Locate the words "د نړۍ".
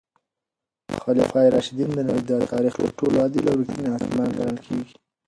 1.93-2.21